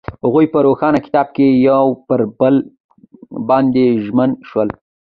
هغوی 0.23 0.45
په 0.53 0.59
روښانه 0.67 0.99
کتاب 1.05 1.27
کې 1.35 1.47
پر 2.07 2.21
بل 2.39 2.55
باندې 3.47 3.85
ژمن 4.05 4.29
شول. 4.49 4.69